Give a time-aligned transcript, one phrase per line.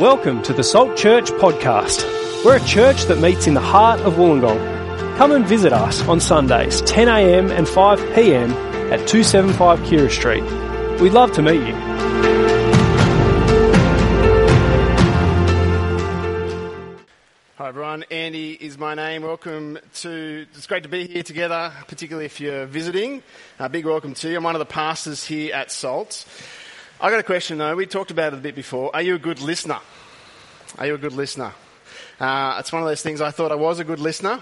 [0.00, 2.04] Welcome to the Salt Church podcast.
[2.44, 5.16] We're a church that meets in the heart of Wollongong.
[5.16, 8.50] Come and visit us on Sundays, 10am and 5pm
[8.92, 10.42] at 275 Keira Street.
[11.00, 11.74] We'd love to meet you.
[17.56, 19.22] Hi everyone, Andy is my name.
[19.22, 23.22] Welcome to, it's great to be here together, particularly if you're visiting.
[23.58, 24.36] A big welcome to you.
[24.36, 26.26] I'm one of the pastors here at Salt.
[26.98, 27.76] I got a question though.
[27.76, 28.90] We talked about it a bit before.
[28.94, 29.80] Are you a good listener?
[30.78, 31.52] Are you a good listener?
[32.18, 34.40] Uh, it's one of those things I thought I was a good listener.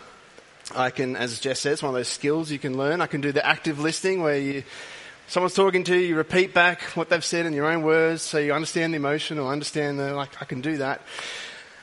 [0.72, 3.00] I can, as Jess says, one of those skills you can learn.
[3.00, 4.62] I can do the active listening where you,
[5.26, 8.38] someone's talking to you, you repeat back what they've said in your own words so
[8.38, 11.02] you understand the emotion or understand the, like, I can do that.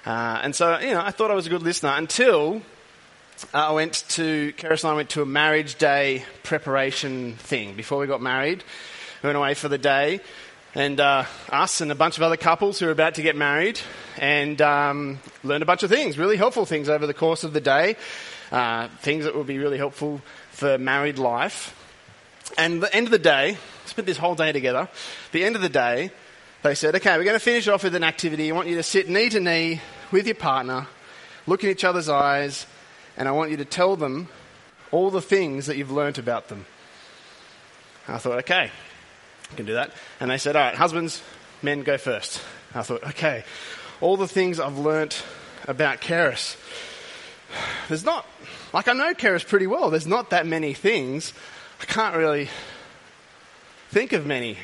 [0.06, 2.62] Uh, and so, you know, I thought I was a good listener until
[3.54, 8.00] uh, I went to, Keris and I went to a marriage day preparation thing before
[8.00, 8.64] we got married.
[9.22, 10.22] We went away for the day,
[10.74, 13.80] and uh, us and a bunch of other couples who are about to get married,
[14.18, 17.62] and um, learned a bunch of things, really helpful things over the course of the
[17.62, 17.96] day,
[18.52, 21.78] uh, things that will be really helpful for married life.
[22.58, 24.90] And the end of the day, spent this whole day together.
[25.32, 26.12] The end of the day,
[26.64, 28.52] they said, okay, we're going to finish off with an activity.
[28.52, 30.88] I want you to sit knee to knee with your partner,
[31.48, 32.66] look in each other's eyes,
[33.18, 34.28] and I want you to tell them
[34.92, 36.66] all the things that you've learnt about them.
[38.08, 38.72] I thought, okay,
[39.56, 39.92] Can do that.
[40.20, 41.22] And they said, all right, husbands,
[41.62, 42.42] men go first.
[42.74, 43.44] I thought, okay,
[44.00, 45.24] all the things I've learnt
[45.68, 46.56] about Keris.
[47.90, 48.26] There's not,
[48.74, 49.90] like I know Keris pretty well.
[49.90, 51.34] There's not that many things.
[51.82, 52.50] I can't really
[53.90, 54.58] think of many.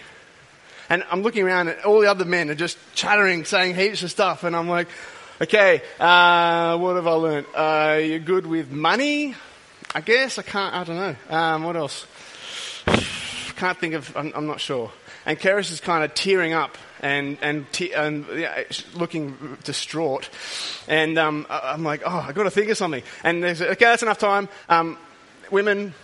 [0.89, 4.11] And I'm looking around and all the other men are just chattering, saying heaps of
[4.11, 4.44] stuff.
[4.45, 4.88] And I'm like,
[5.41, 7.47] okay, uh, what have I learnt?
[7.53, 9.35] Uh, you're good with money?
[9.94, 10.39] I guess.
[10.39, 11.35] I can't, I don't know.
[11.35, 12.07] Um, what else?
[13.58, 14.91] Can't think of, I'm, I'm not sure.
[15.25, 18.63] And Keris is kind of tearing up and, and, te- and yeah,
[18.94, 20.30] looking distraught.
[20.88, 23.03] And um, I'm like, oh, I've got to think of something.
[23.23, 24.47] And said, okay, that's enough time.
[24.69, 24.97] Um,
[25.51, 25.95] women,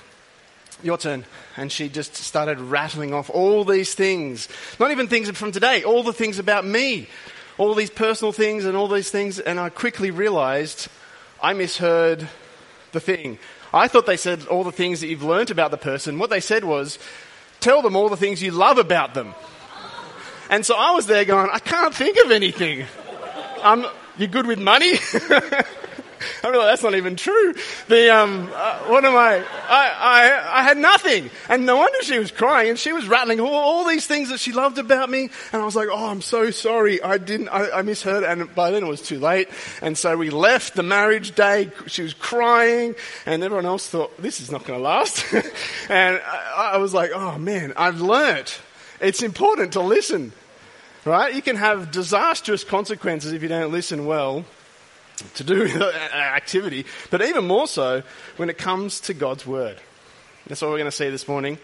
[0.81, 1.25] your turn.
[1.55, 4.49] And she just started rattling off all these things.
[4.79, 7.07] Not even things from today, all the things about me.
[7.59, 9.37] All these personal things and all these things.
[9.39, 10.87] And I quickly realized
[11.39, 12.27] I misheard
[12.93, 13.37] the thing.
[13.71, 16.17] I thought they said all the things that you've learnt about the person.
[16.17, 16.97] What they said was,
[17.63, 19.33] tell them all the things you love about them.
[20.49, 22.85] And so I was there going, I can't think of anything.
[23.63, 23.87] Um,
[24.17, 24.93] you good with money?
[26.43, 27.53] I realized that's not even true.
[27.87, 29.37] The um, uh, what am I?
[29.67, 30.59] I, I?
[30.59, 33.85] I had nothing, and no wonder she was crying, and she was rattling all, all,
[33.85, 37.01] these things that she loved about me, and I was like, oh, I'm so sorry,
[37.01, 39.49] I didn't, I, I misheard, and by then it was too late,
[39.81, 41.71] and so we left the marriage day.
[41.87, 42.95] She was crying,
[43.25, 45.25] and everyone else thought this is not going to last,
[45.89, 48.59] and I, I was like, oh man, I've learnt.
[49.01, 50.31] It's important to listen,
[51.05, 51.33] right?
[51.33, 54.45] You can have disastrous consequences if you don't listen well
[55.35, 58.03] to do with uh, activity, but even more so
[58.37, 59.77] when it comes to God's Word.
[60.47, 61.57] That's what we're going to see this morning.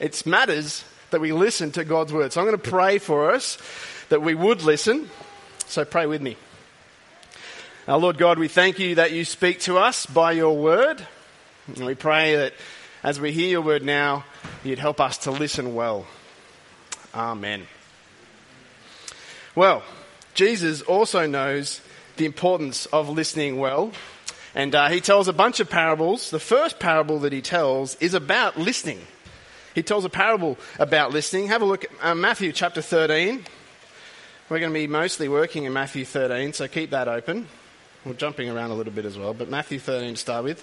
[0.00, 2.32] It matters that we listen to God's Word.
[2.32, 3.58] So I'm going to pray for us
[4.08, 5.08] that we would listen.
[5.66, 6.36] So pray with me.
[7.86, 11.06] Our Lord God, we thank you that you speak to us by your Word.
[11.66, 12.54] And we pray that
[13.02, 14.24] as we hear your Word now,
[14.64, 16.06] you'd help us to listen well.
[17.14, 17.66] Amen.
[19.54, 19.82] Well,
[20.34, 21.80] Jesus also knows
[22.16, 23.92] the importance of listening well.
[24.54, 26.30] And uh, he tells a bunch of parables.
[26.30, 29.00] The first parable that he tells is about listening.
[29.74, 31.48] He tells a parable about listening.
[31.48, 33.44] Have a look at uh, Matthew chapter 13.
[34.48, 37.48] We're going to be mostly working in Matthew 13, so keep that open.
[38.04, 40.62] We're jumping around a little bit as well, but Matthew 13 to start with.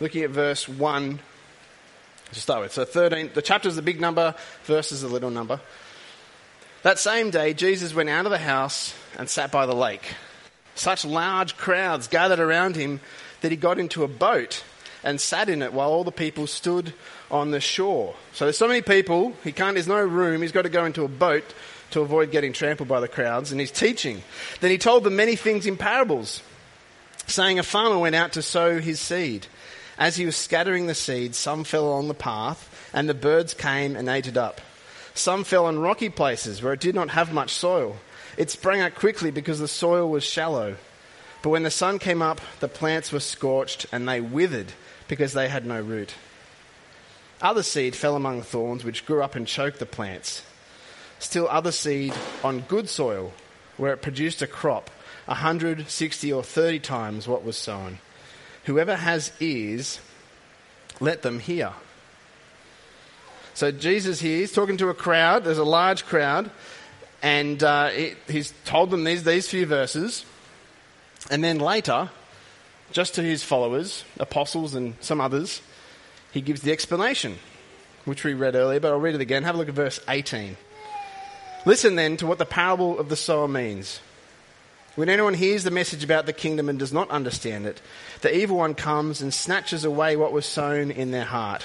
[0.00, 1.20] Looking at verse 1
[2.32, 2.72] to start with.
[2.72, 4.34] So 13, the chapter is the big number,
[4.64, 5.60] verse is the little number.
[6.82, 10.14] That same day, Jesus went out of the house and sat by the lake.
[10.74, 13.00] Such large crowds gathered around him
[13.40, 14.64] that he got into a boat
[15.04, 16.92] and sat in it while all the people stood
[17.30, 18.14] on the shore.
[18.32, 21.04] So there's so many people, he can't, there's no room, he's got to go into
[21.04, 21.44] a boat
[21.92, 24.22] to avoid getting trampled by the crowds, and he's teaching.
[24.60, 26.42] Then he told them many things in parables,
[27.26, 29.46] saying, A farmer went out to sow his seed.
[29.98, 33.94] As he was scattering the seed, some fell along the path, and the birds came
[33.94, 34.60] and ate it up.
[35.14, 37.96] Some fell on rocky places where it did not have much soil.
[38.36, 40.76] It sprang up quickly because the soil was shallow.
[41.42, 44.72] But when the sun came up, the plants were scorched and they withered
[45.08, 46.14] because they had no root.
[47.42, 50.42] Other seed fell among thorns, which grew up and choked the plants.
[51.18, 53.32] Still, other seed on good soil,
[53.76, 54.90] where it produced a crop,
[55.26, 57.98] a hundred, sixty, or thirty times what was sown.
[58.64, 59.98] Whoever has ears,
[61.00, 61.72] let them hear.
[63.54, 65.44] So Jesus here, he's talking to a crowd.
[65.44, 66.50] There's a large crowd.
[67.22, 70.24] And uh, he, he's told them these, these few verses.
[71.30, 72.10] And then later,
[72.90, 75.62] just to his followers, apostles and some others,
[76.32, 77.36] he gives the explanation,
[78.04, 79.44] which we read earlier, but I'll read it again.
[79.44, 80.56] Have a look at verse 18.
[81.64, 84.00] Listen then to what the parable of the sower means.
[84.96, 87.80] When anyone hears the message about the kingdom and does not understand it,
[88.20, 91.64] the evil one comes and snatches away what was sown in their heart.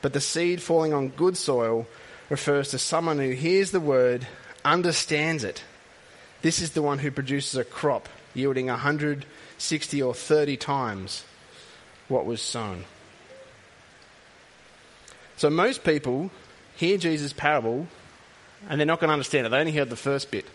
[0.00, 1.86] But the seed falling on good soil
[2.30, 4.26] refers to someone who hears the word,
[4.64, 5.64] understands it.
[6.42, 11.24] This is the one who produces a crop yielding 160 or 30 times
[12.06, 12.84] what was sown.
[15.36, 16.30] So most people
[16.76, 17.86] hear Jesus' parable
[18.68, 19.50] and they're not going to understand it.
[19.50, 20.46] They only heard the first bit,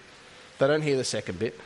[0.60, 1.60] they don't hear the second bit.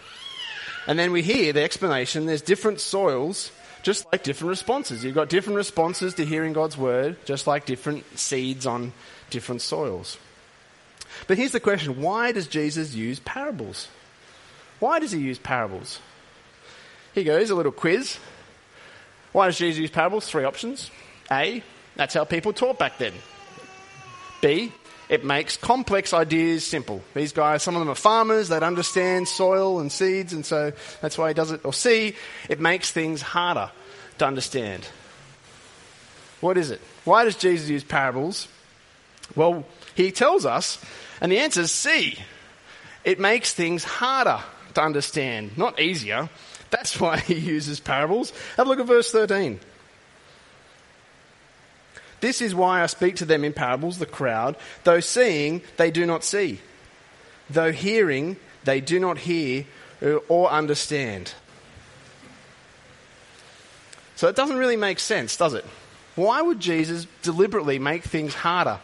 [0.88, 3.52] And then we hear the explanation there's different soils,
[3.88, 5.06] just like different responses.
[5.06, 8.92] You've got different responses to hearing God's word, just like different seeds on
[9.30, 10.18] different soils.
[11.26, 13.88] But here's the question why does Jesus use parables?
[14.80, 16.02] Why does he use parables?
[17.14, 18.18] Here goes a little quiz.
[19.32, 20.30] Why does Jesus use parables?
[20.30, 20.92] Three options.
[21.32, 21.64] A,
[21.96, 23.14] that's how people taught back then.
[24.42, 24.74] B,
[25.10, 27.02] it makes complex ideas simple.
[27.14, 31.18] These guys, some of them are farmers, they'd understand soil and seeds, and so that's
[31.18, 31.62] why he does it.
[31.64, 32.16] Or C,
[32.50, 33.72] it makes things harder
[34.18, 34.88] to understand.
[36.42, 36.82] What is it?
[37.06, 38.48] Why does Jesus use parables?
[39.36, 39.66] Well,
[39.96, 40.84] he tells us,
[41.22, 42.18] and the answer is C.
[43.04, 44.40] It makes things harder
[44.74, 46.30] to understand, not easier.
[46.70, 48.34] That's why he uses parables.
[48.58, 49.60] Have a look at verse 13.
[52.20, 54.56] This is why I speak to them in parables, the crowd.
[54.84, 56.60] Though seeing, they do not see.
[57.50, 59.66] Though hearing, they do not hear
[60.28, 61.34] or understand.
[64.16, 65.66] So it doesn't really make sense, does it?
[66.16, 68.80] Why would Jesus deliberately make things harder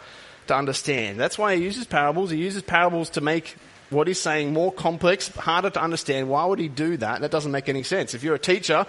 [0.47, 1.19] to understand?
[1.19, 2.29] That's why he uses parables.
[2.29, 3.55] He uses parables to make
[3.89, 6.29] what he's saying more complex, harder to understand.
[6.29, 7.21] Why would he do that?
[7.21, 8.13] That doesn't make any sense.
[8.13, 8.85] If you're a teacher,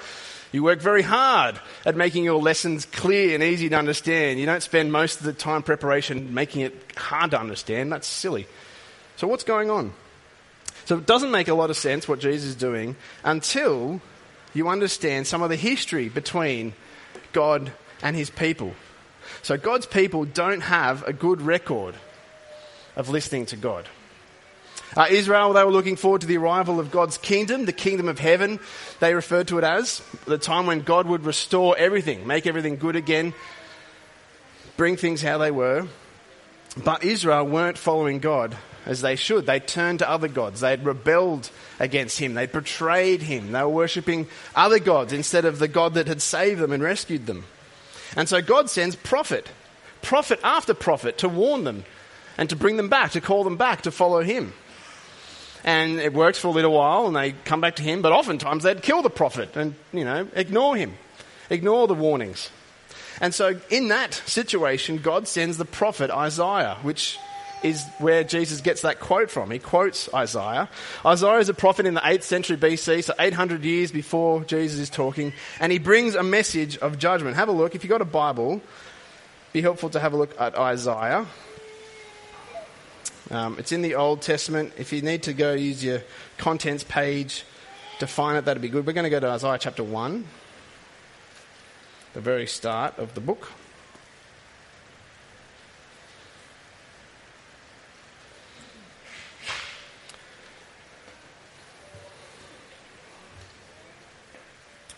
[0.55, 4.39] you work very hard at making your lessons clear and easy to understand.
[4.39, 7.91] You don't spend most of the time preparation making it hard to understand.
[7.91, 8.47] That's silly.
[9.17, 9.93] So, what's going on?
[10.85, 14.01] So, it doesn't make a lot of sense what Jesus is doing until
[14.55, 16.75] you understand some of the history between
[17.33, 18.75] God and his people.
[19.43, 21.97] So, God's people don't have a good record
[22.95, 23.89] of listening to God.
[24.97, 28.21] Uh, Israel, they were looking forward to the arrival of God's kingdom, the kingdom of
[28.21, 28.61] heaven,
[29.01, 32.95] they referred to it as, the time when God would restore everything, make everything good
[32.95, 33.35] again,
[34.77, 35.89] bring things how they were.
[36.77, 38.57] But Israel weren't following God
[38.87, 39.47] as they should.
[39.47, 40.61] They turned to other gods.
[40.61, 41.51] They had rebelled
[41.81, 42.35] against Him.
[42.35, 43.53] They betrayed Him.
[43.53, 47.27] They were worshipping other gods instead of the God that had saved them and rescued
[47.27, 47.45] them.
[48.17, 49.49] And so God sends prophet,
[50.03, 51.85] prophet after prophet to warn them
[52.37, 54.53] and to bring them back, to call them back to follow Him
[55.65, 58.63] and it works for a little while and they come back to him, but oftentimes
[58.63, 60.95] they'd kill the prophet and, you know, ignore him,
[61.51, 62.51] ignore the warnings.
[63.21, 67.19] And so in that situation, God sends the prophet Isaiah, which
[67.63, 69.51] is where Jesus gets that quote from.
[69.51, 70.69] He quotes Isaiah.
[71.05, 74.91] Isaiah is a prophet in the 8th century BC, so 800 years before Jesus is
[74.91, 77.37] talking, and he brings a message of judgment.
[77.37, 77.75] Have a look.
[77.75, 78.61] If you've got a Bible,
[79.55, 81.27] be helpful to have a look at Isaiah.
[83.31, 84.75] Um, it's in the Old Testament.
[84.77, 86.03] If you need to go use your
[86.37, 87.45] contents page
[87.99, 88.87] to find it, that'd be good.
[88.87, 90.25] We're going to go to Isaiah chapter 1,
[92.13, 93.51] the very start of the book.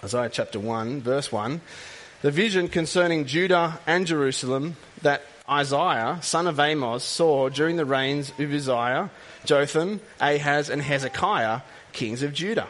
[0.02, 1.60] Isaiah chapter 1, verse 1.
[2.22, 8.30] The vision concerning Judah and Jerusalem that Isaiah, son of Amos, saw during the reigns
[8.30, 9.10] of Uzziah,
[9.44, 11.60] Jotham, Ahaz, and Hezekiah,
[11.92, 12.68] kings of Judah.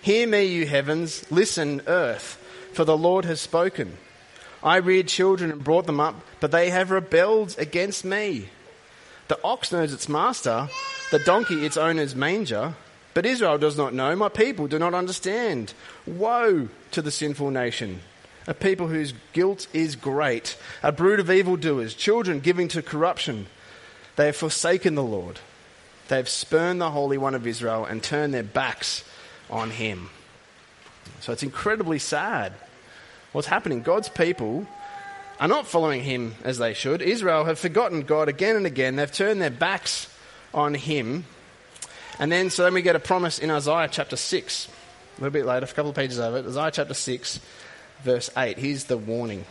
[0.00, 2.40] Hear me, you heavens, listen, earth,
[2.72, 3.98] for the Lord has spoken.
[4.62, 8.48] I reared children and brought them up, but they have rebelled against me.
[9.26, 10.68] The ox knows its master,
[11.10, 12.74] the donkey its owner's manger,
[13.12, 15.74] but Israel does not know, my people do not understand.
[16.06, 18.00] Woe to the sinful nation!
[18.46, 23.46] A people whose guilt is great, a brood of evildoers, children giving to corruption.
[24.16, 25.40] They have forsaken the Lord.
[26.08, 29.04] They have spurned the Holy One of Israel and turned their backs
[29.50, 30.10] on him.
[31.20, 32.52] So it's incredibly sad
[33.32, 33.82] what's happening.
[33.82, 34.66] God's people
[35.40, 37.02] are not following him as they should.
[37.02, 38.96] Israel have forgotten God again and again.
[38.96, 40.08] They've turned their backs
[40.54, 41.24] on him.
[42.18, 45.44] And then, so then we get a promise in Isaiah chapter 6, a little bit
[45.44, 46.46] later, a couple of pages over it.
[46.46, 47.40] Isaiah chapter 6,
[48.02, 48.58] verse 8.
[48.58, 49.44] Here's the warning,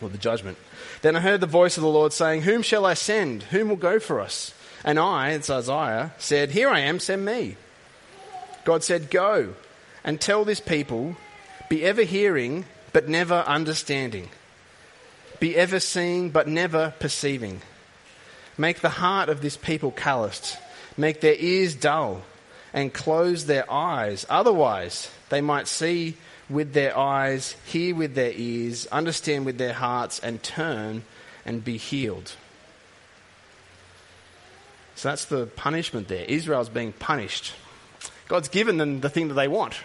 [0.00, 0.58] or the judgment.
[1.02, 3.44] Then I heard the voice of the Lord saying, Whom shall I send?
[3.44, 4.54] Whom will go for us?
[4.84, 7.56] And I, it's Isaiah, said, Here I am, send me.
[8.64, 9.54] God said, Go
[10.04, 11.16] and tell this people,
[11.68, 14.28] be ever hearing, but never understanding.
[15.40, 17.60] Be ever seeing, but never perceiving.
[18.56, 20.58] Make the heart of this people calloused.
[20.96, 22.22] Make their ears dull
[22.72, 24.24] and close their eyes.
[24.28, 26.16] Otherwise, they might see
[26.48, 31.04] with their eyes, hear with their ears, understand with their hearts, and turn
[31.44, 32.32] and be healed.
[34.94, 36.24] So that's the punishment there.
[36.24, 37.52] Israel's being punished.
[38.28, 39.80] God's given them the thing that they want.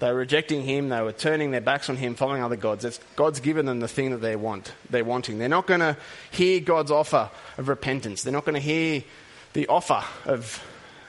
[0.00, 2.84] They were rejecting him, they were turning their backs on him, following other gods.
[2.84, 5.38] It's, God's given them the thing that they want, they're wanting.
[5.38, 5.96] They're not going to
[6.30, 8.22] hear God's offer of repentance.
[8.22, 9.04] They're not going to hear
[9.52, 10.62] the offer of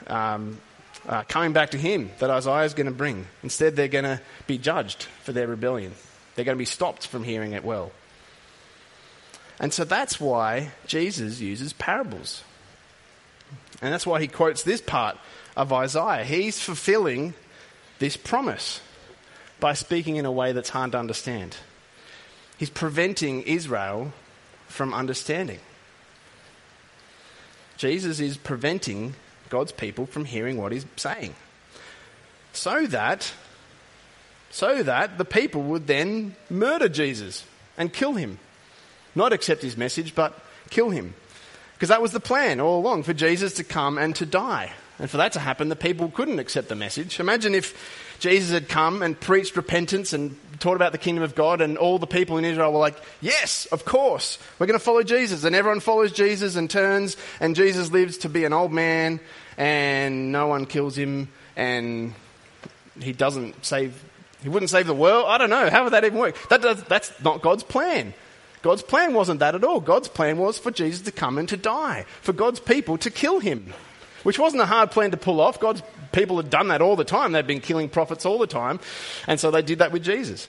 [0.06, 0.60] um,
[1.06, 3.26] uh, coming back to him that Isaiah is going to bring.
[3.42, 5.92] Instead, they're going to be judged for their rebellion.
[6.34, 7.92] They're going to be stopped from hearing it well.
[9.58, 12.42] And so that's why Jesus uses parables.
[13.80, 15.16] And that's why he quotes this part
[15.56, 16.24] of Isaiah.
[16.24, 17.34] He's fulfilling
[17.98, 18.80] this promise
[19.60, 21.56] by speaking in a way that's hard to understand.
[22.58, 24.12] He's preventing Israel
[24.66, 25.60] from understanding.
[27.76, 29.14] Jesus is preventing
[29.48, 31.34] God's people from hearing what he's saying.
[32.52, 33.32] So that
[34.50, 37.44] so that the people would then murder Jesus
[37.76, 38.38] and kill him.
[39.14, 40.38] Not accept his message, but
[40.70, 41.14] kill him.
[41.74, 44.72] Because that was the plan all along for Jesus to come and to die.
[44.98, 47.20] And for that to happen, the people couldn't accept the message.
[47.20, 47.74] Imagine if
[48.18, 51.98] Jesus had come and preached repentance and taught about the kingdom of God, and all
[51.98, 55.44] the people in Israel were like, Yes, of course, we're going to follow Jesus.
[55.44, 59.20] And everyone follows Jesus and turns, and Jesus lives to be an old man,
[59.56, 62.14] and no one kills him, and
[63.00, 64.02] he doesn't save,
[64.42, 65.26] he wouldn't save the world.
[65.28, 65.70] I don't know.
[65.70, 66.36] How would that even work?
[66.48, 68.14] That does, that's not God's plan.
[68.62, 69.80] God's plan wasn't that at all.
[69.80, 73.38] God's plan was for Jesus to come and to die, for God's people to kill
[73.38, 73.72] him
[74.26, 75.60] which wasn't a hard plan to pull off.
[75.60, 75.84] God's
[76.16, 77.32] people had done that all the time.
[77.32, 78.80] They'd been killing prophets all the time.
[79.28, 80.48] And so they did that with Jesus.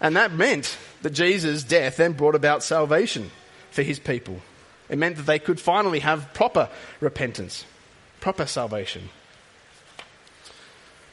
[0.00, 3.32] And that meant that Jesus' death then brought about salvation
[3.72, 4.40] for his people.
[4.88, 6.68] It meant that they could finally have proper
[7.00, 7.64] repentance,
[8.20, 9.10] proper salvation.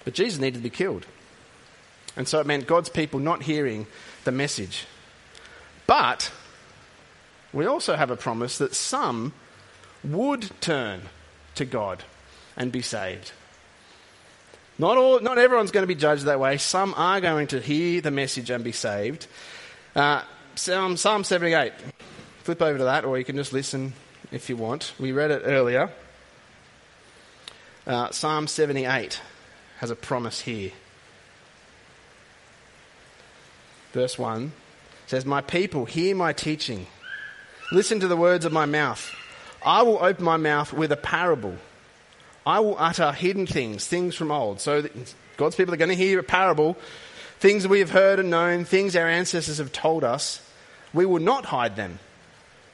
[0.04, 1.08] But Jesus needed to be killed.
[2.16, 3.88] And so it meant God's people not hearing
[4.26, 4.86] the message.
[5.88, 6.32] But
[7.52, 9.34] we also have a promise that some
[10.04, 11.02] would turn
[11.56, 12.04] to God
[12.56, 13.32] and be saved.
[14.78, 16.58] Not, all, not everyone's going to be judged that way.
[16.58, 19.28] Some are going to hear the message and be saved.
[19.96, 20.22] Uh,
[20.56, 21.74] Psalm, Psalm 78.
[22.44, 23.94] Flip over to that, or you can just listen
[24.32, 24.94] if you want.
[25.00, 25.92] We read it earlier.
[27.88, 29.22] Uh, Psalm 78
[29.78, 30.72] has a promise here.
[33.94, 34.52] Verse 1
[35.08, 36.88] says, My people, hear my teaching.
[37.72, 39.14] Listen to the words of my mouth.
[39.66, 41.56] I will open my mouth with a parable.
[42.46, 44.60] I will utter hidden things, things from old.
[44.60, 44.88] So
[45.38, 46.78] God's people are going to hear a parable,
[47.40, 50.42] things we have heard and known, things our ancestors have told us.
[50.94, 52.00] We will not hide them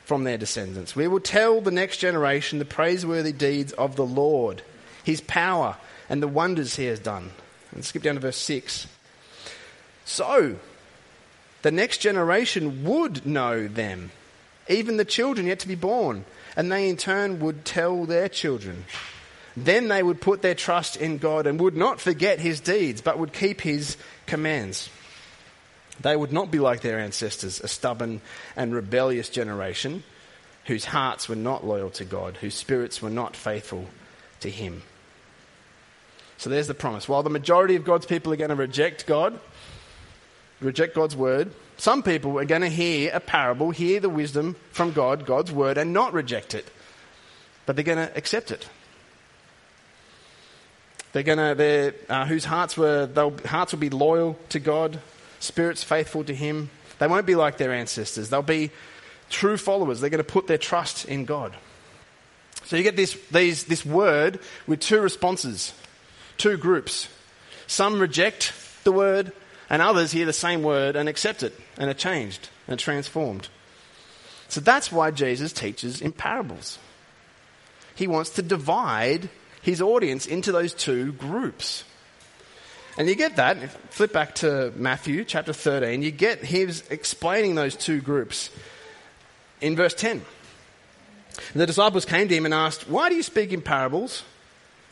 [0.06, 0.96] from their descendants.
[0.96, 4.62] We will tell the next generation the praiseworthy deeds of the Lord,
[5.04, 5.78] his power,
[6.10, 7.32] and the wonders he has done.
[7.74, 8.88] And skip down to verse 6.
[10.04, 10.58] So,
[11.62, 14.12] the next generation would know them,
[14.68, 16.26] even the children yet to be born
[16.56, 18.86] and they in turn would tell their children.
[19.58, 23.20] Then they would put their trust in God and would not forget his deeds, but
[23.20, 24.90] would keep his commands.
[26.00, 28.22] They would not be like their ancestors, a stubborn
[28.56, 30.04] and rebellious generation
[30.66, 33.86] whose hearts were not loyal to God, whose spirits were not faithful
[34.40, 34.84] to him.
[36.38, 37.08] So there's the promise.
[37.08, 39.40] While the majority of God's people are going to reject God,
[40.60, 44.92] reject God's word, some people are going to hear a parable, hear the wisdom from
[44.92, 46.70] God, God's word, and not reject it.
[47.66, 48.68] But they're going to accept it.
[51.14, 53.10] They're going to, uh, whose hearts were,
[53.46, 55.00] hearts will be loyal to God,
[55.40, 56.70] spirits faithful to Him.
[57.00, 58.30] They won't be like their ancestors.
[58.30, 58.72] They'll be
[59.30, 60.00] true followers.
[60.00, 61.54] They're going to put their trust in God.
[62.66, 65.74] So you get this, these, this word with two responses,
[66.38, 67.08] two groups.
[67.68, 68.54] Some reject
[68.84, 69.34] the word,
[69.70, 73.50] and others hear the same word and accept it and are changed and transformed.
[74.48, 76.78] So that's why Jesus teaches in parables.
[77.96, 79.30] He wants to divide
[79.62, 81.84] his audience into those two groups.
[82.98, 83.58] And you get that,
[83.92, 88.50] flip back to Matthew chapter 13, you get him explaining those two groups
[89.62, 90.22] in verse 10.
[91.54, 94.24] The disciples came to him and asked, Why do you speak in parables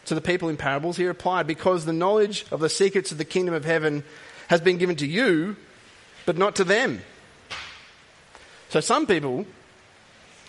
[0.06, 0.98] to the people in parables?
[0.98, 4.04] He replied, Because the knowledge of the secrets of the kingdom of heaven
[4.48, 5.58] has been given to you,
[6.26, 7.02] but not to them.
[8.70, 9.46] So some people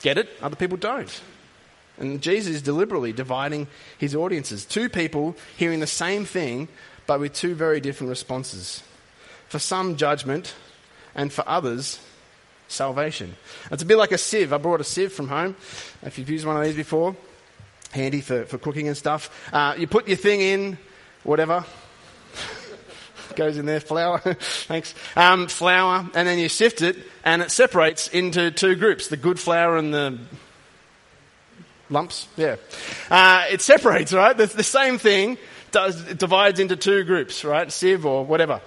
[0.03, 1.21] get it, other people don't.
[2.01, 4.65] And Jesus is deliberately dividing his audiences.
[4.65, 6.69] Two people hearing the same thing,
[7.07, 8.83] but with two very different responses.
[9.49, 10.55] For some, judgment,
[11.15, 12.01] and for others,
[12.69, 13.37] salvation.
[13.71, 14.53] It's a bit like a sieve.
[14.53, 15.57] I brought a sieve from home.
[16.03, 17.15] If you've used one of these before,
[17.93, 19.53] handy for, for cooking and stuff.
[19.53, 20.79] Uh, you put your thing in,
[21.23, 21.65] whatever.
[23.37, 24.19] Goes in there, flour.
[24.41, 24.95] Thanks.
[25.17, 29.39] Um, flour, and then you sift it, and it separates into two groups the good
[29.39, 30.19] flour and the
[31.91, 32.29] lumps.
[32.37, 32.57] Yeah.
[33.11, 34.37] Uh, it separates, right?
[34.37, 35.39] The, the same thing
[35.73, 37.71] does, divides into two groups, right?
[37.71, 38.61] Sieve or whatever.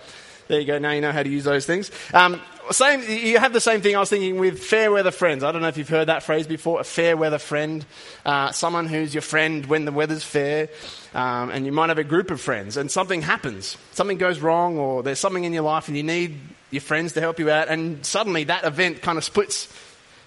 [0.47, 0.77] There you go.
[0.77, 1.89] Now you know how to use those things.
[2.13, 5.43] Um, same, you have the same thing I was thinking with fair weather friends.
[5.43, 6.79] I don't know if you've heard that phrase before.
[6.79, 7.85] A fair weather friend,
[8.25, 10.69] uh, someone who's your friend when the weather's fair,
[11.13, 14.77] um, and you might have a group of friends, and something happens, something goes wrong,
[14.77, 16.39] or there's something in your life, and you need
[16.71, 19.67] your friends to help you out, and suddenly that event kind of splits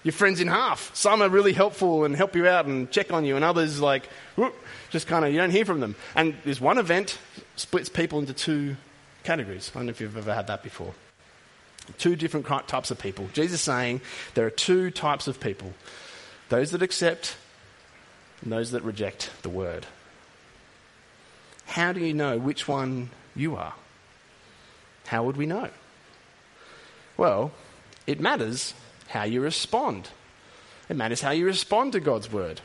[0.03, 0.95] your friends in half.
[0.95, 4.07] Some are really helpful and help you out and check on you, and others like
[4.35, 4.53] whoop,
[4.89, 5.95] just kind of you don't hear from them.
[6.15, 7.17] And there's one event
[7.55, 8.77] splits people into two
[9.23, 9.71] categories.
[9.73, 10.93] I don't know if you've ever had that before.
[11.97, 13.29] Two different types of people.
[13.33, 14.01] Jesus saying
[14.33, 15.73] there are two types of people
[16.49, 17.35] those that accept
[18.41, 19.85] and those that reject the word.
[21.65, 23.73] How do you know which one you are?
[25.07, 25.69] How would we know?
[27.17, 27.51] Well,
[28.05, 28.73] it matters
[29.07, 30.09] how you respond.
[30.89, 32.61] It matters how you respond to God's word.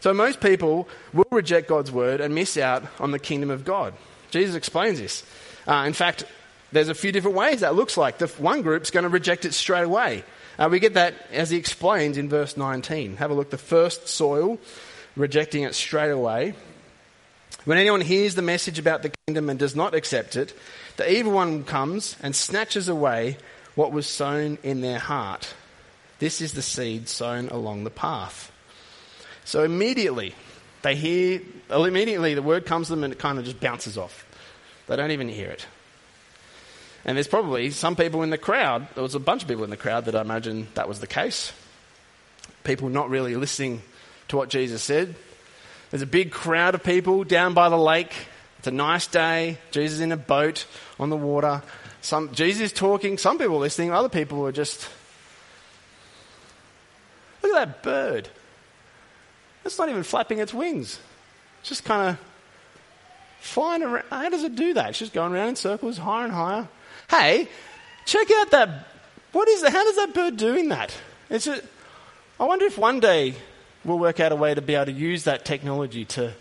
[0.00, 3.94] So, most people will reject God's word and miss out on the kingdom of God.
[4.30, 5.22] Jesus explains this.
[5.66, 6.24] Uh, in fact,
[6.72, 8.18] there's a few different ways that looks like.
[8.18, 10.24] The one group's going to reject it straight away.
[10.58, 13.16] Uh, we get that as he explains in verse 19.
[13.16, 13.50] Have a look.
[13.50, 14.58] The first soil,
[15.14, 16.54] rejecting it straight away.
[17.64, 20.52] When anyone hears the message about the kingdom and does not accept it,
[20.96, 23.36] the evil one comes and snatches away
[23.74, 25.54] what was sown in their heart.
[26.22, 28.52] This is the seed sown along the path.
[29.44, 30.36] So immediately,
[30.82, 34.24] they hear, immediately the word comes to them and it kind of just bounces off.
[34.86, 35.66] They don't even hear it.
[37.04, 39.70] And there's probably some people in the crowd, there was a bunch of people in
[39.70, 41.52] the crowd that I imagine that was the case.
[42.62, 43.82] People not really listening
[44.28, 45.16] to what Jesus said.
[45.90, 48.14] There's a big crowd of people down by the lake.
[48.60, 49.58] It's a nice day.
[49.72, 50.66] Jesus in a boat
[51.00, 51.64] on the water.
[52.00, 53.18] Some, Jesus is talking.
[53.18, 53.90] Some people are listening.
[53.90, 54.88] Other people are just.
[57.42, 58.28] Look at that bird.
[59.64, 60.98] It's not even flapping its wings.
[61.60, 62.18] It's just kind of
[63.40, 64.04] flying around.
[64.10, 64.90] How does it do that?
[64.90, 66.68] It's just going around in circles, higher and higher.
[67.10, 67.48] Hey,
[68.06, 68.86] check out that.
[69.32, 69.72] What is that?
[69.72, 70.94] How does that bird doing that?
[71.30, 73.34] It's I wonder if one day
[73.84, 76.32] we'll work out a way to be able to use that technology to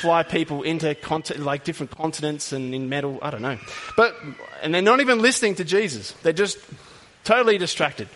[0.00, 0.96] fly people into
[1.38, 3.18] like different continents and in metal.
[3.20, 3.58] I don't know,
[3.96, 4.16] but
[4.62, 6.12] and they're not even listening to Jesus.
[6.22, 6.58] They're just
[7.24, 8.08] totally distracted.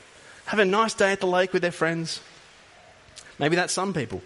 [0.46, 2.20] Have a nice day at the lake with their friends.
[3.38, 4.22] Maybe that's some people.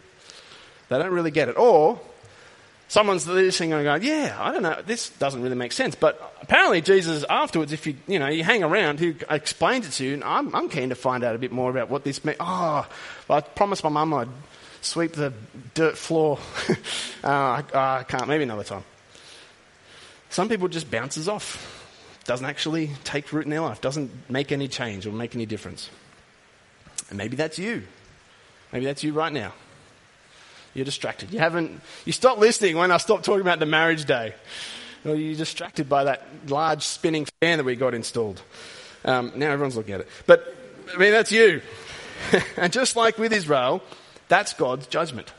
[0.88, 1.56] They don't really get it.
[1.56, 2.00] Or
[2.90, 5.94] someone's listening and going, yeah, I don't know, this doesn't really make sense.
[5.94, 10.04] But apparently Jesus afterwards, if you, you know, you hang around, he explains it to
[10.04, 12.36] you, and I'm, I'm keen to find out a bit more about what this means.
[12.40, 12.86] Oh,
[13.28, 14.28] well, I promised my mum I'd
[14.80, 15.32] sweep the
[15.74, 16.38] dirt floor.
[17.24, 18.84] uh, I, I can't, maybe another time.
[20.30, 21.76] Some people just bounces off.
[22.24, 23.80] Doesn't actually take root in their life.
[23.80, 25.90] Doesn't make any change or make any difference.
[27.10, 27.82] And maybe that's you.
[28.72, 29.52] Maybe that's you right now.
[30.74, 31.32] You're distracted.
[31.32, 34.34] You haven't, you stopped listening when I stopped talking about the marriage day.
[35.04, 38.40] Or you're distracted by that large spinning fan that we got installed.
[39.04, 40.08] Um, now everyone's looking at it.
[40.26, 40.54] But,
[40.94, 41.62] I mean, that's you.
[42.56, 43.82] and just like with Israel,
[44.28, 45.32] that's God's judgment.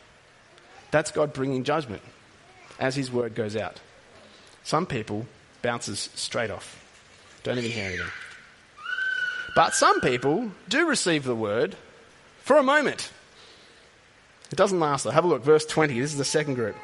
[0.89, 2.01] That's God bringing judgment
[2.79, 3.79] as his word goes out.
[4.63, 5.25] Some people
[5.61, 6.77] bounces straight off.
[7.43, 8.07] Don't even hear anything.
[9.55, 11.75] But some people do receive the word
[12.41, 13.11] for a moment.
[14.51, 15.11] It doesn't last though.
[15.11, 15.99] Have a look, verse 20.
[15.99, 16.75] This is the second group.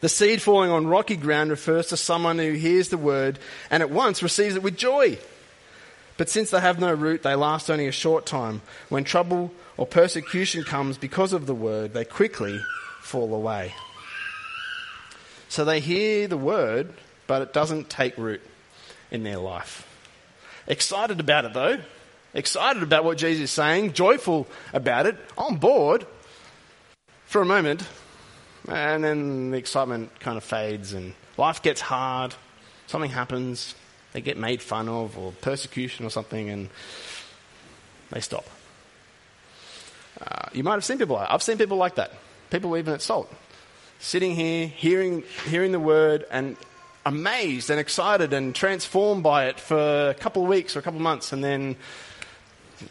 [0.00, 3.38] The seed falling on rocky ground refers to someone who hears the word
[3.70, 5.18] and at once receives it with joy.
[6.16, 8.62] But since they have no root, they last only a short time.
[8.88, 12.60] When trouble or persecution comes because of the word, they quickly
[13.00, 13.74] fall away.
[15.48, 16.92] So they hear the word,
[17.26, 18.42] but it doesn't take root
[19.10, 19.88] in their life.
[20.66, 21.78] Excited about it though,
[22.32, 26.06] excited about what Jesus is saying, joyful about it, on board
[27.26, 27.86] for a moment,
[28.68, 32.34] and then the excitement kind of fades and life gets hard,
[32.86, 33.74] something happens,
[34.14, 36.70] they get made fun of, or persecution or something, and
[38.10, 38.46] they stop.
[40.20, 42.12] Uh, you might have seen people like I've seen people like that.
[42.50, 43.32] People even at Salt.
[43.98, 46.56] Sitting here, hearing, hearing the word, and
[47.06, 50.98] amazed and excited and transformed by it for a couple of weeks or a couple
[50.98, 51.76] of months, and then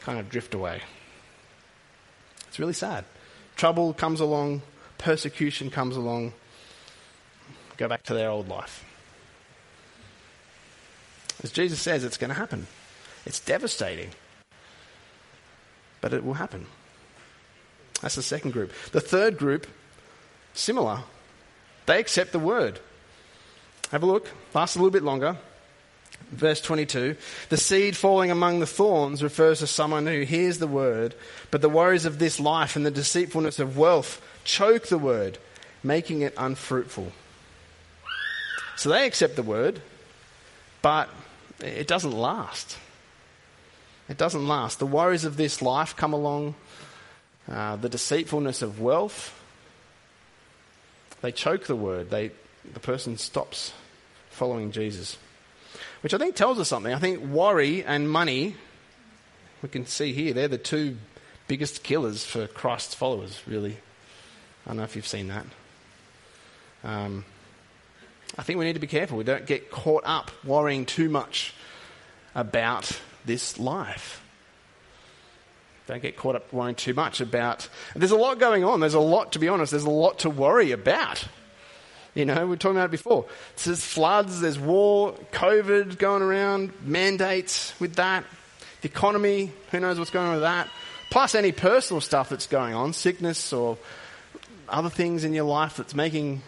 [0.02, 0.82] kind of drift away.
[2.48, 3.06] It's really sad.
[3.56, 4.62] Trouble comes along,
[4.98, 6.34] persecution comes along,
[7.78, 8.86] go back to their old life.
[11.42, 12.68] As Jesus says, it's going to happen.
[13.26, 14.12] It's devastating.
[16.00, 16.68] But it will happen.
[18.02, 18.72] That's the second group.
[18.92, 19.66] The third group,
[20.54, 21.04] similar.
[21.86, 22.80] They accept the word.
[23.92, 24.30] Have a look.
[24.54, 25.38] Lasts a little bit longer.
[26.32, 27.16] Verse 22
[27.50, 31.16] The seed falling among the thorns refers to someone who hears the word,
[31.52, 35.38] but the worries of this life and the deceitfulness of wealth choke the word,
[35.84, 37.12] making it unfruitful.
[38.76, 39.82] So they accept the word,
[40.82, 41.10] but
[41.60, 42.78] it doesn't last.
[44.10, 44.80] It doesn't last.
[44.80, 46.56] The worries of this life come along,
[47.50, 49.40] uh, the deceitfulness of wealth.
[51.22, 52.10] They choke the word.
[52.10, 52.32] They,
[52.72, 53.74] the person stops
[54.30, 55.18] following Jesus.
[56.02, 56.94] Which I think tells us something.
[56.94, 58.56] I think worry and money,
[59.62, 60.98] we can see here, they're the two
[61.48, 63.78] biggest killers for Christ's followers, really.
[64.66, 65.46] I don't know if you've seen that.
[66.84, 67.26] Um,
[68.38, 69.18] I think we need to be careful.
[69.18, 71.54] We don't get caught up worrying too much
[72.34, 74.22] about this life.
[75.86, 77.68] Don't get caught up worrying too much about.
[77.96, 78.80] There's a lot going on.
[78.80, 81.28] There's a lot, to be honest, there's a lot to worry about.
[82.16, 83.26] You know, we were talking about it before.
[83.64, 88.24] There's floods, there's war, COVID going around, mandates with that,
[88.82, 90.70] the economy, who knows what's going on with that.
[91.10, 93.78] Plus any personal stuff that's going on, sickness or
[94.70, 96.42] other things in your life that's making.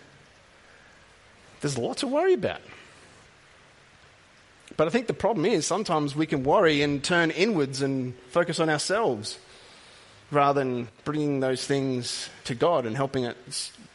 [1.61, 2.61] There's a lot to worry about.
[4.77, 8.59] But I think the problem is sometimes we can worry and turn inwards and focus
[8.59, 9.39] on ourselves
[10.31, 13.37] rather than bringing those things to God and helping it,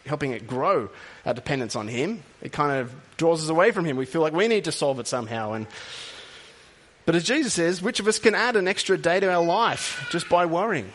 [0.07, 0.89] helping it grow
[1.25, 2.23] our dependence on Him.
[2.43, 3.97] It kind of draws us away from Him.
[3.97, 5.53] We feel like we need to solve it somehow.
[5.53, 5.67] And,
[7.07, 10.07] but as Jesus says, which of us can add an extra day to our life
[10.11, 10.91] just by worrying?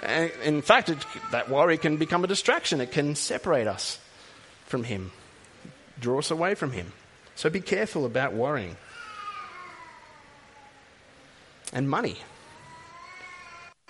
[0.00, 0.98] And in fact, it,
[1.30, 2.80] that worry can become a distraction.
[2.80, 3.98] It can separate us
[4.66, 5.12] from Him,
[6.00, 6.92] draw us away from Him.
[7.34, 8.76] So be careful about worrying.
[11.72, 12.18] And money.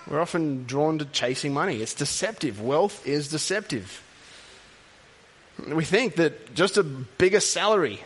[0.07, 1.81] We're often drawn to chasing money.
[1.81, 2.61] It's deceptive.
[2.61, 4.03] Wealth is deceptive.
[5.67, 8.03] We think that just a bigger salary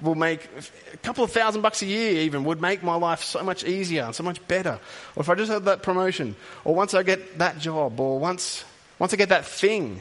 [0.00, 0.48] will make
[0.92, 4.02] a couple of thousand bucks a year, even, would make my life so much easier
[4.02, 4.78] and so much better.
[5.14, 8.64] Or if I just had that promotion, or once I get that job, or once,
[8.98, 10.00] once I get that thing,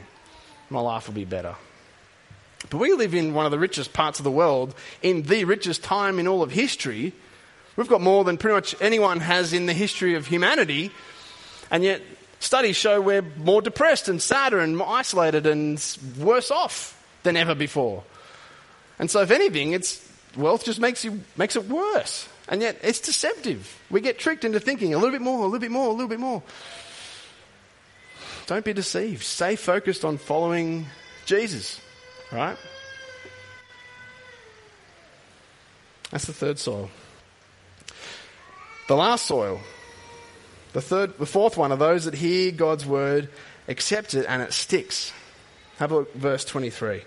[0.70, 1.56] my life will be better.
[2.70, 5.84] But we live in one of the richest parts of the world, in the richest
[5.84, 7.14] time in all of history.
[7.76, 10.92] We've got more than pretty much anyone has in the history of humanity,
[11.72, 12.02] and yet
[12.40, 17.56] studies show we're more depressed and sadder and more isolated and worse off than ever
[17.56, 18.04] before.
[19.00, 22.28] And so, if anything, it's wealth just makes you makes it worse.
[22.48, 23.82] And yet, it's deceptive.
[23.90, 26.08] We get tricked into thinking a little bit more, a little bit more, a little
[26.08, 26.44] bit more.
[28.46, 29.24] Don't be deceived.
[29.24, 30.86] Stay focused on following
[31.26, 31.82] Jesus.
[32.32, 32.58] Right?
[36.12, 36.90] That's the third soil.
[38.88, 39.60] The last soil,
[40.76, 43.30] the third, the fourth one are those that hear God's word,
[43.70, 45.14] accept it, and it sticks.
[45.78, 47.02] Have a look, verse 23.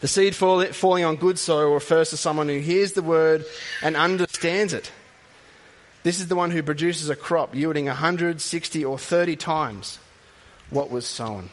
[0.00, 3.44] The seed fall, falling on good soil refers to someone who hears the word
[3.82, 4.90] and understands it.
[6.04, 9.98] This is the one who produces a crop yielding 100, 60, or 30 times
[10.70, 11.50] what was sown.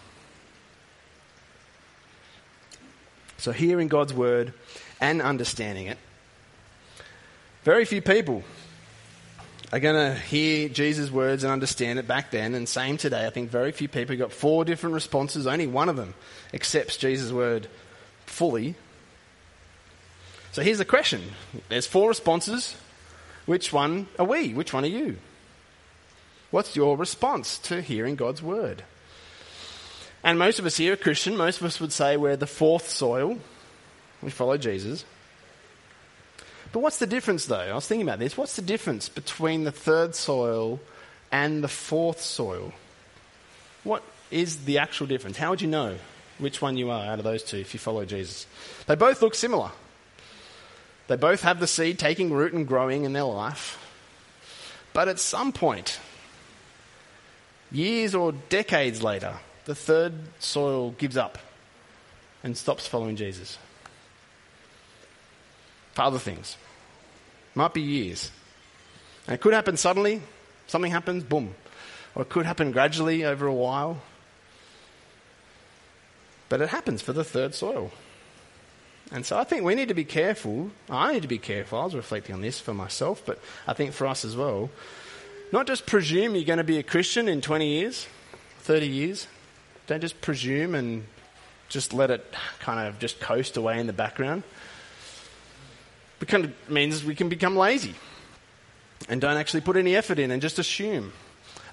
[3.38, 4.54] So, hearing God's word
[5.02, 5.98] and understanding it.
[7.66, 8.46] Very few people
[9.72, 13.26] are going to hear Jesus' words and understand it back then, and same today.
[13.26, 15.46] I think very few people got four different responses.
[15.46, 16.16] Only one of them
[16.54, 17.68] accepts Jesus' word
[18.26, 18.76] fully.
[20.52, 21.22] So here's the question
[21.70, 22.76] there's four responses.
[23.46, 24.54] Which one are we?
[24.54, 25.18] Which one are you?
[26.52, 28.84] What's your response to hearing God's word?
[30.24, 31.38] And most of us here are Christian.
[31.38, 33.38] Most of us would say we're the fourth soil.
[34.22, 35.06] We follow Jesus.
[36.72, 37.56] But what's the difference, though?
[37.56, 38.38] I was thinking about this.
[38.38, 40.80] What's the difference between the third soil
[41.32, 42.74] and the fourth soil?
[43.84, 45.38] What is the actual difference?
[45.38, 45.98] How would you know
[46.38, 48.46] which one you are out of those two if you follow Jesus?
[48.86, 49.72] They both look similar.
[51.08, 53.84] They both have the seed taking root and growing in their life.
[54.94, 56.00] But at some point,
[57.72, 61.40] years or decades later, the third soil gives up
[62.44, 63.58] and stops following Jesus.
[66.00, 66.56] For other things.
[67.56, 68.32] Might be years.
[69.28, 70.22] And it could happen suddenly,
[70.66, 71.56] something happens, boom.
[72.16, 74.02] Or it could happen gradually over a while.
[76.48, 77.92] But it happens for the third soil.
[79.12, 80.72] And so I think we need to be careful.
[80.90, 81.80] I need to be careful.
[81.80, 84.70] I was reflecting on this for myself, but I think for us as well.
[85.52, 88.08] Not just presume you're going to be a Christian in 20 years,
[88.60, 89.28] 30 years.
[89.88, 91.04] Don't just presume and
[91.68, 94.44] just let it kind of just coast away in the background.
[96.22, 97.96] It kind of means we can become lazy
[99.08, 101.14] and don't actually put any effort in and just assume.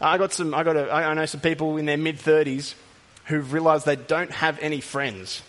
[0.00, 0.54] I got some.
[0.54, 0.76] I got.
[0.76, 2.74] A, I know some people in their mid 30s
[3.24, 5.42] who've realised they don't have any friends.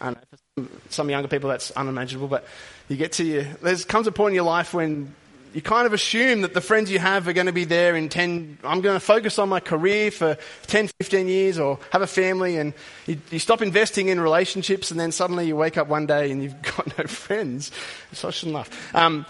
[0.00, 0.16] I know
[0.56, 2.44] for some younger people that's unimaginable, but
[2.88, 3.44] you get to your.
[3.86, 5.14] Comes a point in your life when
[5.52, 8.08] you kind of assume that the friends you have are going to be there in
[8.08, 10.36] 10, I'm going to focus on my career for
[10.66, 12.72] 10, 15 years or have a family and
[13.06, 16.42] you, you, stop investing in relationships and then suddenly you wake up one day and
[16.42, 17.70] you've got no friends.
[18.12, 18.94] So I shouldn't laugh.
[18.94, 19.26] Um,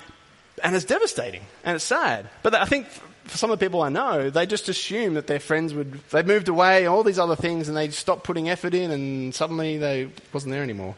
[0.62, 2.28] and it's devastating and it's sad.
[2.42, 2.86] But I think
[3.24, 6.22] for some of the people I know, they just assume that their friends would, they
[6.22, 10.10] moved away, all these other things and they stopped putting effort in and suddenly they
[10.32, 10.96] wasn't there anymore.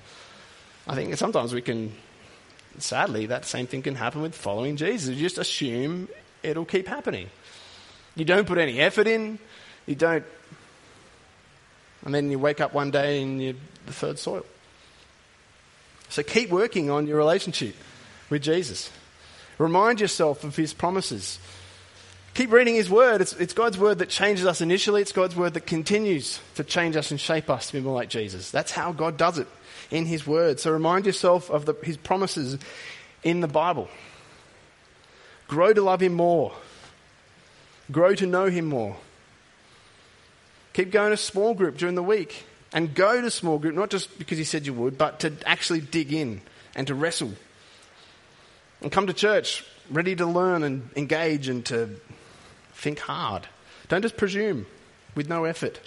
[0.89, 1.93] I think sometimes we can
[2.79, 5.15] sadly, that same thing can happen with following Jesus.
[5.15, 6.09] You just assume
[6.43, 7.29] it'll keep happening.
[8.15, 9.39] You don't put any effort in,
[9.87, 10.25] you don't,
[12.05, 13.55] and then you wake up one day and you're
[13.87, 14.45] the third soil.
[16.09, 17.75] So keep working on your relationship
[18.29, 18.91] with Jesus.
[19.59, 21.39] Remind yourself of his promises.
[22.35, 23.21] Keep reading his word.
[23.21, 26.97] It's, it's, God's word that changes us initially, it's God's word that continues to change
[26.97, 28.51] us and shape us to be more like Jesus.
[28.51, 29.47] That's how God does it
[29.93, 30.59] in His Word.
[30.59, 32.59] So remind yourself of the, His promises
[33.23, 33.89] in the Bible.
[35.47, 36.53] Grow to love Him more.
[37.93, 38.97] Grow to know Him more.
[40.73, 42.47] Keep going to small group during the week.
[42.73, 45.83] And go to small group, not just because He said you would, but to actually
[45.83, 46.41] dig in
[46.75, 47.33] and to wrestle.
[48.81, 52.01] And come to church ready to learn and engage and to
[52.73, 53.47] think hard.
[53.89, 54.65] Don't just presume
[55.15, 55.81] with no effort.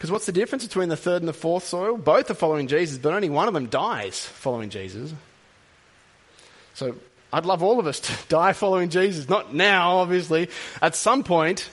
[0.00, 1.98] Because what's the difference between the third and the fourth soil?
[1.98, 5.12] Both are following Jesus, but only one of them dies following Jesus.
[6.72, 6.96] So
[7.30, 9.28] I'd love all of us to die following Jesus.
[9.28, 10.48] Not now, obviously.
[10.80, 11.68] At some point,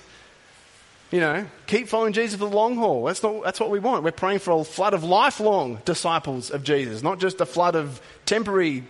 [1.09, 3.05] you know, keep following Jesus for the long haul.
[3.05, 4.03] That's, not, that's what we want.
[4.03, 8.01] We're praying for a flood of lifelong disciples of Jesus, not just a flood of
[8.25, 8.83] temporary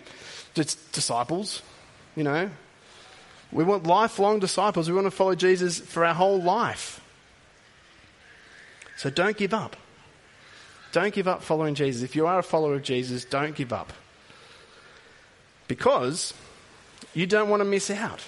[0.56, 1.62] disciples,
[2.16, 2.50] you know.
[3.52, 4.90] We want lifelong disciples.
[4.90, 7.02] We want to follow Jesus for our whole life.
[8.98, 9.78] So don't give up.
[10.92, 12.02] Don't give up following Jesus.
[12.02, 13.94] If you are a follower of Jesus, don't give up.
[15.68, 16.34] Because
[17.14, 18.26] you don't want to miss out.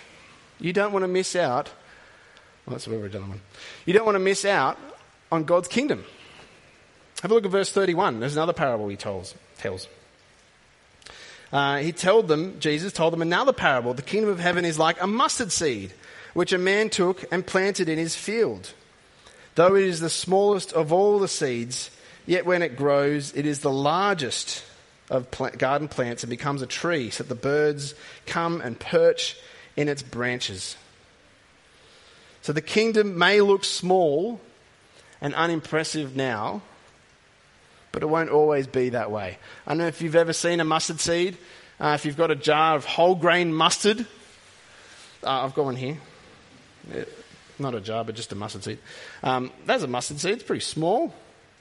[0.59, 1.71] You don't want to miss out.
[2.65, 3.41] Well, that's where we're done.
[3.85, 4.77] You don't want to miss out
[5.31, 6.03] on God's kingdom.
[7.21, 8.19] Have a look at verse 31.
[8.19, 9.33] There's another parable he tells.
[9.57, 9.87] tells.
[11.51, 13.93] Uh, he told them, Jesus told them another parable.
[13.93, 15.93] The kingdom of heaven is like a mustard seed,
[16.33, 18.73] which a man took and planted in his field.
[19.59, 21.91] Though it is the smallest of all the seeds,
[22.25, 24.63] yet when it grows, it is the largest
[25.09, 27.93] of plant, garden plants and becomes a tree, so that the birds
[28.25, 29.35] come and perch
[29.75, 30.77] in its branches.
[32.41, 34.39] So the kingdom may look small
[35.19, 36.61] and unimpressive now,
[37.91, 39.37] but it won't always be that way.
[39.67, 41.37] I don't know if you've ever seen a mustard seed.
[41.81, 44.07] Uh, if you've got a jar of whole grain mustard,
[45.21, 45.97] uh, I've got one here.
[47.59, 48.79] Not a jar, but just a mustard seed.
[49.21, 50.33] Um, that's a mustard seed.
[50.33, 51.13] It's pretty small.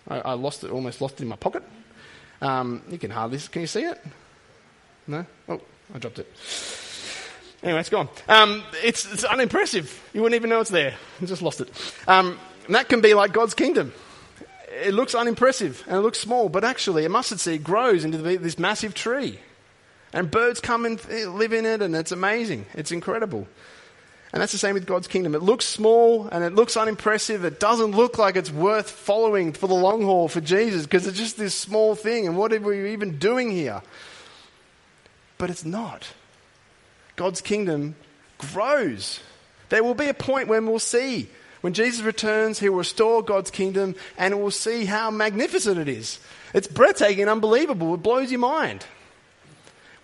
[0.09, 1.63] I, I, lost it, almost lost it in my pocket.
[2.41, 4.01] Um, you can hardly, can you see it?
[5.07, 5.27] No?
[5.49, 5.61] Oh,
[5.95, 6.33] I dropped it.
[7.63, 8.09] Anyway, it's gone.
[8.29, 10.01] Um, it's, it's, unimpressive.
[10.15, 10.95] You wouldn't even know it's there.
[11.21, 11.71] I just lost it.
[12.07, 13.93] Um, that can be like God's kingdom.
[14.85, 18.59] It looks unimpressive and it looks small, but actually, a mustard seed grows into this
[18.59, 19.41] massive tree.
[20.13, 22.67] And birds come and live in it, and it's amazing.
[22.75, 23.47] It's incredible.
[24.33, 25.35] And that's the same with God's kingdom.
[25.35, 27.45] It looks small and it looks unimpressive.
[27.45, 31.17] It doesn't look like it's worth following for the long haul for Jesus because it's
[31.17, 32.27] just this small thing.
[32.27, 33.81] And what are we even doing here?
[35.39, 36.13] But it's not.
[37.17, 37.97] God's kingdom
[38.37, 39.21] grows.
[39.71, 41.29] There will be a point when we'll see.
[41.63, 46.21] When Jesus returns, he will restore God's kingdom and we'll see how magnificent it is.
[46.53, 47.95] It's breathtaking and unbelievable.
[47.95, 48.85] It blows your mind.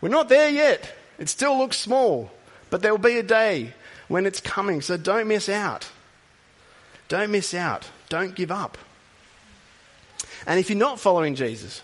[0.01, 0.95] We're not there yet.
[1.19, 2.31] It still looks small.
[2.71, 3.75] But there will be a day
[4.15, 4.81] when it's coming.
[4.81, 5.91] So don't miss out.
[7.09, 7.91] Don't miss out.
[8.09, 8.79] Don't give up.
[10.47, 11.83] And if you're not following Jesus,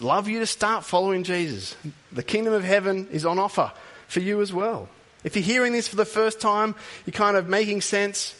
[0.00, 1.76] love you to start following Jesus.
[2.10, 3.70] The kingdom of heaven is on offer
[4.08, 4.88] for you as well.
[5.22, 8.34] If you're hearing this for the first time, you're kind of making sense,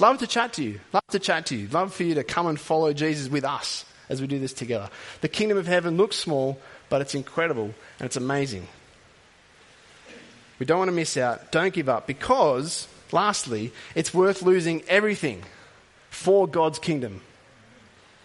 [0.00, 0.80] love to chat to you.
[0.92, 1.68] Love to chat to you.
[1.68, 4.90] Love for you to come and follow Jesus with us as we do this together.
[5.20, 8.66] The kingdom of heaven looks small, but it's incredible and it's amazing.
[10.58, 11.52] We don't want to miss out.
[11.52, 15.42] Don't give up because, lastly, it's worth losing everything
[16.10, 17.20] for God's kingdom.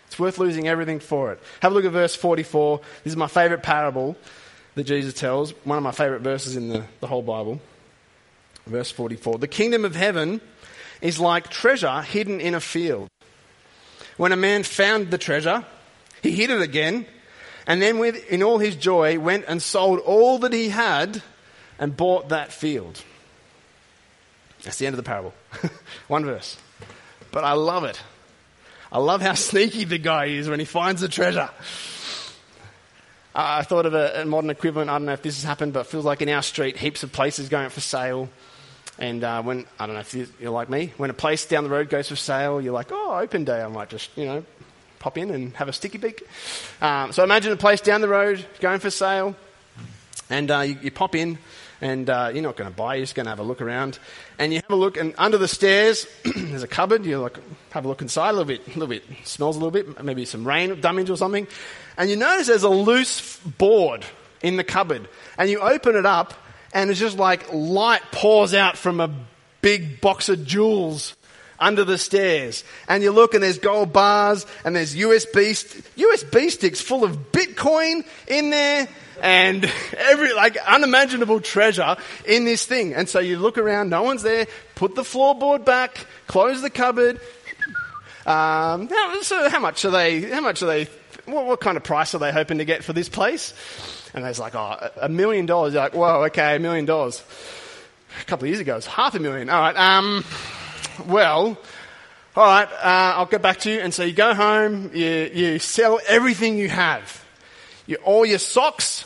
[0.08, 1.40] It's worth losing everything for it.
[1.62, 2.82] Have a look at verse 44.
[3.04, 4.16] This is my favorite parable
[4.76, 7.62] that Jesus tells, one of my favorite verses in the, the whole Bible.
[8.66, 10.42] Verse 44 The kingdom of heaven
[11.02, 13.10] is like treasure hidden in a field.
[14.18, 15.66] When a man found the treasure,
[16.22, 17.06] he hid it again,
[17.66, 21.22] and then, with, in all his joy, went and sold all that he had
[21.80, 23.02] and bought that field.
[24.64, 25.34] That's the end of the parable.
[26.08, 26.58] One verse.
[27.32, 28.02] But I love it.
[28.92, 31.50] I love how sneaky the guy is when he finds the treasure.
[33.36, 34.92] I thought of a, a, modern equivalent.
[34.92, 37.02] I don't know if this has happened, but it feels like in our street, heaps
[37.02, 38.30] of places going for sale.
[39.00, 41.70] And uh, when, I don't know if you're like me, when a place down the
[41.70, 44.46] road goes for sale, you're like, oh, open day, I might just, you know,
[45.00, 46.24] pop in and have a sticky beak.
[46.80, 49.36] Um, so imagine a place down the road going for sale,
[50.30, 51.40] and uh, you, you, pop in,
[51.84, 54.00] and uh, you're not going to buy, you're just going to have a look around.
[54.40, 57.06] And you have a look, and under the stairs, there's a cupboard.
[57.06, 57.38] You like
[57.72, 60.24] have a look inside a little bit, a little bit, smells a little bit, maybe
[60.24, 61.46] some rain damage or something.
[61.98, 64.06] And you notice there's a loose board
[64.42, 66.34] in the cupboard, and you open it up,
[66.74, 69.14] and it's just like light pours out from a
[69.62, 71.18] big box of jewels
[71.60, 72.64] under the stairs.
[72.88, 77.32] And you look and there's gold bars and there's USB, st- USB sticks full of
[77.34, 78.88] Bitcoin in there
[79.22, 79.66] and
[79.98, 81.96] every, like, unimaginable treasure
[82.26, 82.94] in this thing.
[82.94, 87.20] And so you look around, no one's there, put the floorboard back, close the cupboard.
[88.26, 88.90] Um,
[89.22, 90.88] so how much are they, how much are they,
[91.26, 93.54] what, what kind of price are they hoping to get for this place?
[94.14, 95.74] And there's like, oh, a million dollars.
[95.74, 97.24] You're like, whoa, okay, a million dollars.
[98.22, 99.50] A couple of years ago, it was half a million.
[99.50, 100.24] All right, um,
[101.08, 101.58] well,
[102.36, 103.80] all right, uh, I'll get back to you.
[103.80, 107.23] And so you go home, you, you sell everything you have.
[107.86, 109.06] You, all your socks,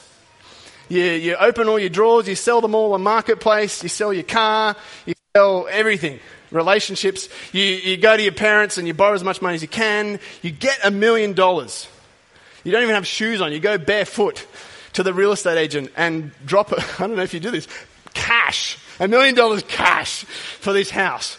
[0.89, 4.23] you, you open all your drawers, you sell them all on marketplace, you sell your
[4.23, 6.19] car, you sell everything.
[6.51, 9.67] Relationships, you, you go to your parents and you borrow as much money as you
[9.67, 11.87] can, you get a million dollars.
[12.63, 14.45] You don't even have shoes on, you go barefoot
[14.93, 17.67] to the real estate agent and drop, I don't know if you do this,
[18.13, 21.37] cash, a million dollars cash for this house.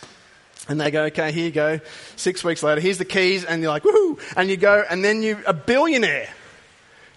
[0.68, 1.80] And they go, okay, here you go.
[2.16, 4.20] Six weeks later, here's the keys, and you're like, woohoo!
[4.36, 6.28] And you go, and then you're a billionaire.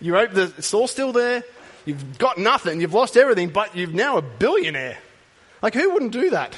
[0.02, 1.44] You open the, it's all still there.
[1.86, 2.82] You've got nothing.
[2.82, 4.98] You've lost everything, but you're now a billionaire.
[5.62, 6.56] Like, who wouldn't do that?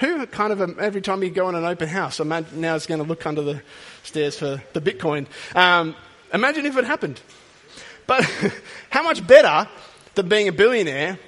[0.00, 2.86] Who kind of, um, every time you go in an open house, imagine now is
[2.86, 3.62] going to look under the
[4.02, 5.26] stairs for the Bitcoin.
[5.54, 5.94] Um,
[6.32, 7.20] imagine if it happened.
[8.06, 8.24] But
[8.90, 9.68] how much better
[10.14, 11.18] than being a billionaire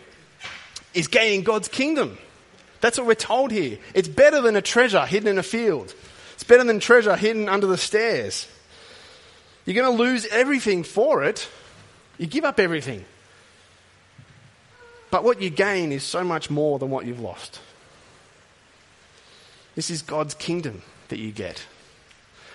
[0.95, 2.17] is gaining God's kingdom?
[2.81, 3.79] That's what we're told here.
[3.93, 5.95] It's better than a treasure hidden in a field.
[6.35, 8.49] It's better than treasure hidden under the stairs.
[9.65, 11.49] You're going to lose everything for it.
[12.19, 13.05] You give up everything.
[15.11, 17.61] But what you gain is so much more than what you've lost.
[19.75, 21.67] This is God's kingdom that you get.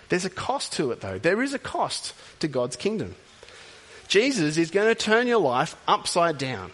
[0.10, 1.18] There's a cost to it, though.
[1.18, 3.16] There is a cost to God's kingdom.
[4.08, 6.72] Jesus is going to turn your life upside down.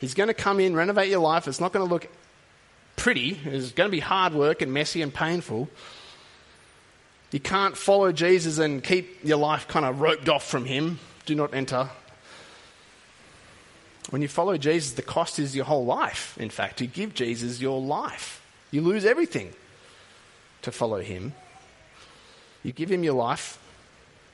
[0.00, 1.46] He's going to come in, renovate your life.
[1.48, 2.08] It's not going to look
[2.96, 3.38] pretty.
[3.44, 5.68] It's going to be hard work and messy and painful.
[7.30, 10.98] You can't follow Jesus and keep your life kind of roped off from Him.
[11.26, 11.90] Do not enter.
[14.10, 16.38] When you follow Jesus, the cost is your whole life.
[16.40, 18.42] In fact, you give Jesus your life.
[18.70, 19.52] You lose everything
[20.62, 21.34] to follow Him.
[22.62, 23.58] You give Him your life,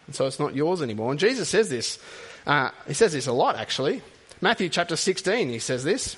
[0.06, 1.10] and so it's not yours anymore.
[1.10, 1.98] And Jesus says this.
[2.46, 4.02] Uh, he says this a lot, actually.
[4.40, 6.16] Matthew chapter 16, he says this.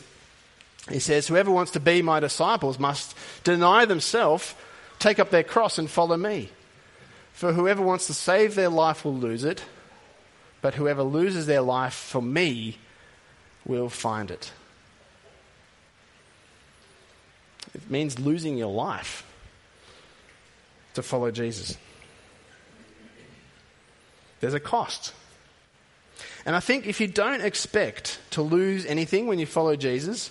[0.90, 4.54] He says, Whoever wants to be my disciples must deny themselves,
[4.98, 6.50] take up their cross, and follow me.
[7.36, 9.62] For whoever wants to save their life will lose it,
[10.62, 12.78] but whoever loses their life for me
[13.66, 14.50] will find it.
[17.74, 19.22] It means losing your life
[20.94, 21.76] to follow Jesus.
[24.40, 25.12] There's a cost.
[26.46, 30.30] And I think if you don't expect to lose anything when you follow Jesus,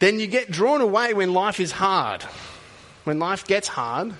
[0.00, 2.24] then you get drawn away when life is hard.
[3.04, 4.12] When life gets hard,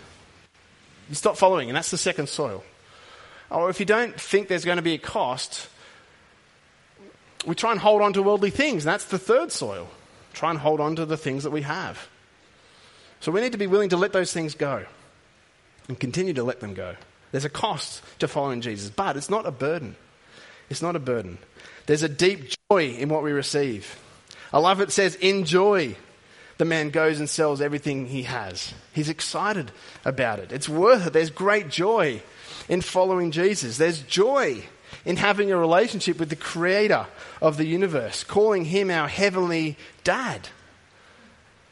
[1.09, 2.65] you stop following, and that's the second soil.
[3.51, 5.69] Or if you don't think there's going to be a cost,
[7.47, 9.89] we try and hold on to worldly things, and that's the third soil.
[10.33, 12.09] Try and hold on to the things that we have.
[13.21, 14.85] So we need to be willing to let those things go
[15.89, 16.97] and continue to let them go.
[17.33, 19.97] There's a cost to following Jesus, but it's not a burden.
[20.69, 21.39] It's not a burden.
[21.87, 23.99] There's a deep joy in what we receive.
[24.53, 25.97] I love it says, enjoy.
[26.59, 28.73] The man goes and sells everything he has.
[28.93, 29.71] He's excited
[30.05, 30.53] about it.
[30.53, 31.13] It's worth it.
[31.13, 32.23] There's great joy
[32.69, 33.77] in following Jesus.
[33.77, 34.65] There's joy
[35.05, 37.07] in having a relationship with the creator
[37.43, 40.49] of the universe, calling him our heavenly dad.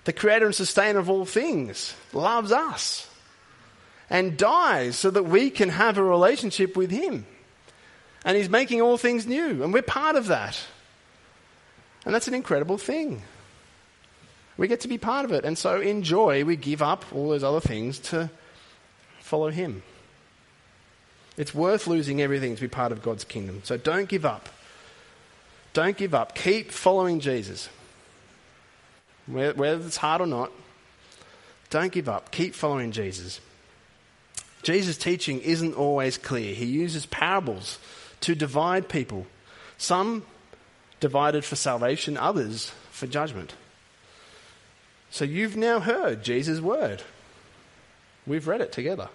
[0.04, 3.08] The creator and sustainer of all things loves us
[4.10, 7.26] and dies so that we can have a relationship with him.
[8.24, 10.62] And he's making all things new, and we're part of that.
[12.04, 13.22] And that's an incredible thing.
[14.56, 15.44] We get to be part of it.
[15.44, 18.30] And so, in joy, we give up all those other things to
[19.20, 19.82] follow him.
[21.36, 23.62] It's worth losing everything to be part of God's kingdom.
[23.64, 24.48] So, don't give up.
[25.72, 26.36] Don't give up.
[26.36, 27.68] Keep following Jesus.
[29.26, 30.52] Whether it's hard or not,
[31.70, 32.30] don't give up.
[32.30, 33.40] Keep following Jesus.
[34.62, 36.54] Jesus' teaching isn't always clear.
[36.54, 37.78] He uses parables
[38.20, 39.26] to divide people.
[39.76, 40.24] Some
[41.00, 43.54] divided for salvation, others for judgment.
[45.14, 47.00] So you've now heard Jesus' word.
[48.26, 49.10] We've read it together.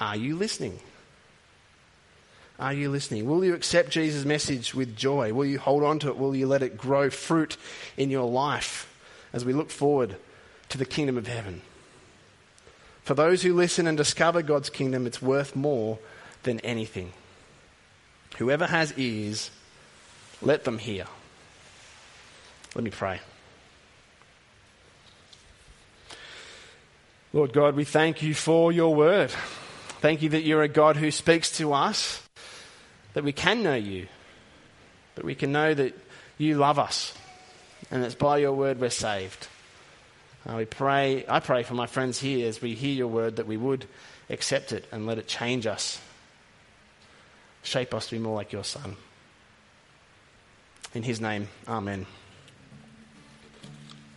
[0.00, 0.80] Are you listening?
[2.58, 3.26] Are you listening?
[3.26, 5.32] Will you accept Jesus' message with joy?
[5.32, 6.18] Will you hold on to it?
[6.18, 7.56] Will you let it grow fruit
[7.96, 8.92] in your life
[9.32, 10.16] as we look forward
[10.70, 11.62] to the kingdom of heaven?
[13.04, 16.00] For those who listen and discover God's kingdom, it's worth more
[16.42, 17.12] than anything.
[18.38, 19.52] Whoever has ears,
[20.40, 21.06] let them hear.
[22.74, 23.20] Let me pray.
[27.34, 29.30] Lord God, we thank you for your word.
[30.00, 32.22] Thank you that you're a God who speaks to us,
[33.14, 34.08] that we can know you,
[35.14, 35.98] that we can know that
[36.36, 37.14] you love us,
[37.90, 39.48] and it's by your word we're saved.
[40.46, 43.46] Uh, we pray, I pray for my friends here as we hear your word that
[43.46, 43.86] we would
[44.28, 46.00] accept it and let it change us,
[47.62, 48.96] shape us to be more like your son.
[50.94, 52.06] In his name, amen.